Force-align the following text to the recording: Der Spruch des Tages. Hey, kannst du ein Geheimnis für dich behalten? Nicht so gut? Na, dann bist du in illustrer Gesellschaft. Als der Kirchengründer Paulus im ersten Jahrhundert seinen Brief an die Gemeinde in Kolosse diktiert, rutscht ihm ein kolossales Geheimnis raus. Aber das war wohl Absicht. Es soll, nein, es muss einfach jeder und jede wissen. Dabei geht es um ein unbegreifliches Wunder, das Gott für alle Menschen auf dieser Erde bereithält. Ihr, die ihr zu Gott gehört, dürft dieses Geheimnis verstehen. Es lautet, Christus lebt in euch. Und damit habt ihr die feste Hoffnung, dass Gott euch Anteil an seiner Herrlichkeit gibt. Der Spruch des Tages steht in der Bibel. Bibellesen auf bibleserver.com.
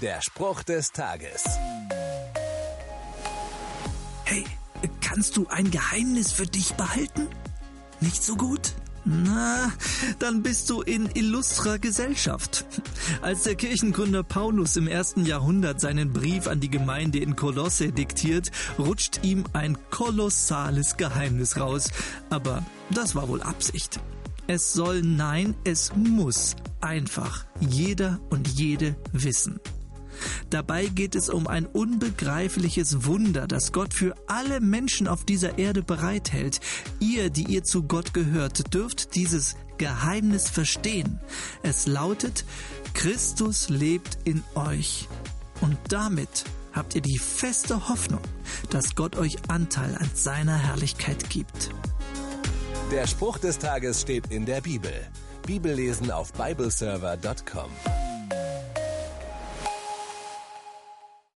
Der 0.00 0.22
Spruch 0.22 0.62
des 0.62 0.92
Tages. 0.92 1.44
Hey, 4.24 4.46
kannst 5.02 5.36
du 5.36 5.46
ein 5.48 5.70
Geheimnis 5.70 6.32
für 6.32 6.46
dich 6.46 6.72
behalten? 6.72 7.28
Nicht 8.00 8.22
so 8.22 8.34
gut? 8.34 8.72
Na, 9.04 9.70
dann 10.18 10.42
bist 10.42 10.70
du 10.70 10.80
in 10.80 11.10
illustrer 11.12 11.78
Gesellschaft. 11.78 12.64
Als 13.20 13.42
der 13.42 13.56
Kirchengründer 13.56 14.22
Paulus 14.22 14.76
im 14.76 14.88
ersten 14.88 15.26
Jahrhundert 15.26 15.82
seinen 15.82 16.14
Brief 16.14 16.46
an 16.46 16.60
die 16.60 16.70
Gemeinde 16.70 17.18
in 17.18 17.36
Kolosse 17.36 17.92
diktiert, 17.92 18.50
rutscht 18.78 19.20
ihm 19.22 19.44
ein 19.52 19.76
kolossales 19.90 20.96
Geheimnis 20.96 21.58
raus. 21.58 21.90
Aber 22.30 22.64
das 22.88 23.14
war 23.14 23.28
wohl 23.28 23.42
Absicht. 23.42 24.00
Es 24.46 24.72
soll, 24.72 25.02
nein, 25.02 25.54
es 25.64 25.94
muss 25.94 26.56
einfach 26.80 27.44
jeder 27.60 28.18
und 28.30 28.48
jede 28.48 28.96
wissen. 29.12 29.60
Dabei 30.50 30.86
geht 30.86 31.14
es 31.14 31.28
um 31.28 31.46
ein 31.46 31.64
unbegreifliches 31.64 33.04
Wunder, 33.06 33.46
das 33.46 33.70
Gott 33.70 33.94
für 33.94 34.16
alle 34.26 34.60
Menschen 34.60 35.06
auf 35.06 35.24
dieser 35.24 35.58
Erde 35.58 35.82
bereithält. 35.82 36.60
Ihr, 36.98 37.30
die 37.30 37.44
ihr 37.44 37.62
zu 37.62 37.84
Gott 37.84 38.12
gehört, 38.12 38.74
dürft 38.74 39.14
dieses 39.14 39.54
Geheimnis 39.78 40.50
verstehen. 40.50 41.20
Es 41.62 41.86
lautet, 41.86 42.44
Christus 42.94 43.68
lebt 43.68 44.18
in 44.24 44.42
euch. 44.56 45.08
Und 45.60 45.78
damit 45.88 46.44
habt 46.72 46.96
ihr 46.96 47.02
die 47.02 47.18
feste 47.18 47.88
Hoffnung, 47.88 48.22
dass 48.70 48.96
Gott 48.96 49.16
euch 49.16 49.36
Anteil 49.48 49.96
an 49.96 50.10
seiner 50.14 50.56
Herrlichkeit 50.56 51.30
gibt. 51.30 51.70
Der 52.90 53.06
Spruch 53.06 53.38
des 53.38 53.58
Tages 53.58 54.00
steht 54.00 54.32
in 54.32 54.46
der 54.46 54.60
Bibel. 54.60 54.92
Bibellesen 55.46 56.10
auf 56.10 56.32
bibleserver.com. 56.32 57.70